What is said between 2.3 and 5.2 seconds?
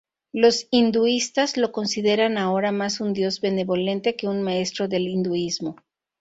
ahora más un dios benevolente que un maestro del